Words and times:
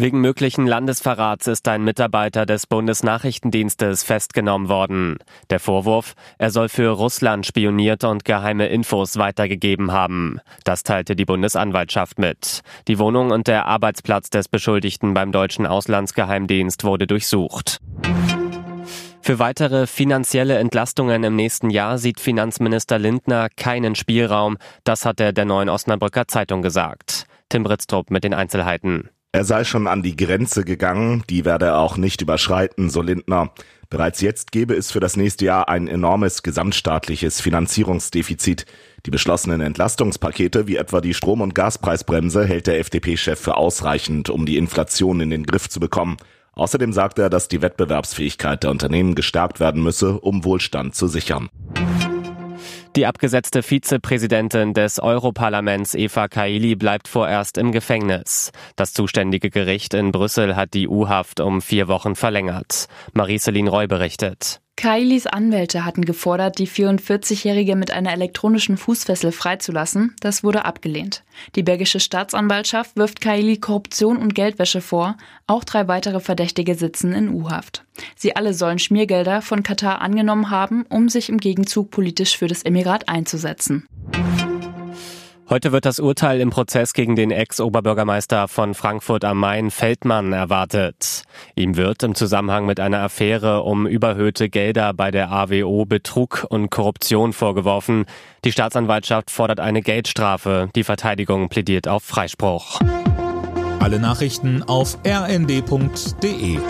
Wegen 0.00 0.22
möglichen 0.22 0.66
Landesverrats 0.66 1.46
ist 1.46 1.68
ein 1.68 1.84
Mitarbeiter 1.84 2.46
des 2.46 2.66
Bundesnachrichtendienstes 2.66 4.02
festgenommen 4.02 4.70
worden. 4.70 5.18
Der 5.50 5.60
Vorwurf, 5.60 6.14
er 6.38 6.50
soll 6.50 6.70
für 6.70 6.88
Russland 6.88 7.44
spioniert 7.44 8.04
und 8.04 8.24
geheime 8.24 8.68
Infos 8.68 9.18
weitergegeben 9.18 9.92
haben. 9.92 10.40
Das 10.64 10.84
teilte 10.84 11.16
die 11.16 11.26
Bundesanwaltschaft 11.26 12.18
mit. 12.18 12.62
Die 12.88 12.98
Wohnung 12.98 13.30
und 13.30 13.46
der 13.46 13.66
Arbeitsplatz 13.66 14.30
des 14.30 14.48
Beschuldigten 14.48 15.12
beim 15.12 15.32
deutschen 15.32 15.66
Auslandsgeheimdienst 15.66 16.82
wurde 16.82 17.06
durchsucht. 17.06 17.76
Für 19.20 19.38
weitere 19.38 19.86
finanzielle 19.86 20.56
Entlastungen 20.56 21.24
im 21.24 21.36
nächsten 21.36 21.68
Jahr 21.68 21.98
sieht 21.98 22.20
Finanzminister 22.20 22.98
Lindner 22.98 23.50
keinen 23.54 23.94
Spielraum. 23.94 24.56
Das 24.82 25.04
hat 25.04 25.20
er 25.20 25.34
der 25.34 25.44
neuen 25.44 25.68
Osnabrücker 25.68 26.26
Zeitung 26.26 26.62
gesagt. 26.62 27.26
Tim 27.50 27.64
Britztrup 27.64 28.10
mit 28.10 28.24
den 28.24 28.32
Einzelheiten. 28.32 29.10
Er 29.32 29.44
sei 29.44 29.62
schon 29.62 29.86
an 29.86 30.02
die 30.02 30.16
Grenze 30.16 30.64
gegangen, 30.64 31.22
die 31.30 31.44
werde 31.44 31.66
er 31.66 31.78
auch 31.78 31.96
nicht 31.96 32.20
überschreiten, 32.20 32.90
so 32.90 33.00
Lindner. 33.00 33.52
Bereits 33.88 34.20
jetzt 34.20 34.50
gebe 34.50 34.74
es 34.74 34.90
für 34.90 34.98
das 34.98 35.16
nächste 35.16 35.44
Jahr 35.44 35.68
ein 35.68 35.86
enormes 35.86 36.42
gesamtstaatliches 36.42 37.40
Finanzierungsdefizit. 37.40 38.66
Die 39.06 39.10
beschlossenen 39.12 39.60
Entlastungspakete, 39.60 40.66
wie 40.66 40.76
etwa 40.76 41.00
die 41.00 41.14
Strom- 41.14 41.42
und 41.42 41.54
Gaspreisbremse, 41.54 42.44
hält 42.44 42.66
der 42.66 42.80
FDP-Chef 42.80 43.38
für 43.38 43.56
ausreichend, 43.56 44.30
um 44.30 44.46
die 44.46 44.56
Inflation 44.56 45.20
in 45.20 45.30
den 45.30 45.46
Griff 45.46 45.68
zu 45.68 45.78
bekommen. 45.78 46.16
Außerdem 46.54 46.92
sagt 46.92 47.20
er, 47.20 47.30
dass 47.30 47.46
die 47.46 47.62
Wettbewerbsfähigkeit 47.62 48.64
der 48.64 48.72
Unternehmen 48.72 49.14
gestärkt 49.14 49.60
werden 49.60 49.82
müsse, 49.82 50.18
um 50.18 50.44
Wohlstand 50.44 50.96
zu 50.96 51.06
sichern. 51.06 51.48
Die 52.96 53.06
abgesetzte 53.06 53.62
Vizepräsidentin 53.62 54.74
des 54.74 54.98
Europarlaments 54.98 55.94
Eva 55.94 56.26
Kaili 56.26 56.74
bleibt 56.74 57.06
vorerst 57.06 57.56
im 57.56 57.70
Gefängnis. 57.70 58.50
Das 58.74 58.92
zuständige 58.92 59.48
Gericht 59.48 59.94
in 59.94 60.10
Brüssel 60.10 60.56
hat 60.56 60.74
die 60.74 60.88
U-Haft 60.88 61.38
um 61.38 61.62
vier 61.62 61.86
Wochen 61.86 62.16
verlängert. 62.16 62.88
Marie-Céline 63.12 63.68
Roy 63.68 63.86
berichtet. 63.86 64.60
Kailis 64.80 65.26
Anwälte 65.26 65.84
hatten 65.84 66.06
gefordert, 66.06 66.58
die 66.58 66.66
44-Jährige 66.66 67.76
mit 67.76 67.90
einer 67.90 68.14
elektronischen 68.14 68.78
Fußfessel 68.78 69.30
freizulassen. 69.30 70.16
Das 70.20 70.42
wurde 70.42 70.64
abgelehnt. 70.64 71.22
Die 71.54 71.62
belgische 71.62 72.00
Staatsanwaltschaft 72.00 72.96
wirft 72.96 73.20
Kaili 73.20 73.58
Korruption 73.58 74.16
und 74.16 74.34
Geldwäsche 74.34 74.80
vor. 74.80 75.18
Auch 75.46 75.64
drei 75.64 75.86
weitere 75.86 76.18
Verdächtige 76.18 76.76
sitzen 76.76 77.12
in 77.12 77.28
U-Haft. 77.28 77.84
Sie 78.16 78.34
alle 78.34 78.54
sollen 78.54 78.78
Schmiergelder 78.78 79.42
von 79.42 79.62
Katar 79.62 80.00
angenommen 80.00 80.48
haben, 80.48 80.86
um 80.88 81.10
sich 81.10 81.28
im 81.28 81.36
Gegenzug 81.36 81.90
politisch 81.90 82.38
für 82.38 82.46
das 82.46 82.62
Emirat 82.62 83.06
einzusetzen. 83.06 83.86
Heute 85.50 85.72
wird 85.72 85.84
das 85.84 85.98
Urteil 85.98 86.40
im 86.40 86.50
Prozess 86.50 86.92
gegen 86.92 87.16
den 87.16 87.32
Ex-Oberbürgermeister 87.32 88.46
von 88.46 88.72
Frankfurt 88.72 89.24
am 89.24 89.38
Main 89.38 89.72
Feldmann 89.72 90.32
erwartet. 90.32 91.24
Ihm 91.56 91.76
wird 91.76 92.04
im 92.04 92.14
Zusammenhang 92.14 92.66
mit 92.66 92.78
einer 92.78 93.00
Affäre 93.00 93.64
um 93.64 93.88
überhöhte 93.88 94.48
Gelder 94.48 94.94
bei 94.94 95.10
der 95.10 95.32
AWO 95.32 95.86
Betrug 95.86 96.46
und 96.48 96.70
Korruption 96.70 97.32
vorgeworfen. 97.32 98.04
Die 98.44 98.52
Staatsanwaltschaft 98.52 99.32
fordert 99.32 99.58
eine 99.58 99.82
Geldstrafe. 99.82 100.70
Die 100.76 100.84
Verteidigung 100.84 101.48
plädiert 101.48 101.88
auf 101.88 102.04
Freispruch. 102.04 102.78
Alle 103.80 103.98
Nachrichten 103.98 104.62
auf 104.62 104.98
rnd.de 105.04 106.60